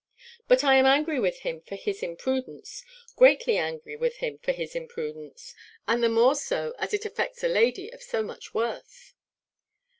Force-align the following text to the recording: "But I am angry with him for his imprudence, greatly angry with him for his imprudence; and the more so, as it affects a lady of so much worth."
"But 0.47 0.63
I 0.63 0.77
am 0.77 0.87
angry 0.87 1.19
with 1.19 1.41
him 1.41 1.61
for 1.61 1.75
his 1.75 2.01
imprudence, 2.01 2.83
greatly 3.15 3.55
angry 3.57 3.95
with 3.95 4.15
him 4.17 4.39
for 4.39 4.51
his 4.51 4.73
imprudence; 4.75 5.53
and 5.87 6.01
the 6.01 6.09
more 6.09 6.33
so, 6.33 6.73
as 6.79 6.91
it 6.91 7.05
affects 7.05 7.43
a 7.43 7.47
lady 7.47 7.91
of 7.91 8.01
so 8.01 8.23
much 8.23 8.51
worth." 8.51 9.13